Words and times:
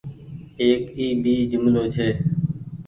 ايڪ 0.61 0.81
اي 0.99 1.07
ڀي 1.23 1.35
جملو 1.51 1.83
ڇي 1.93 2.07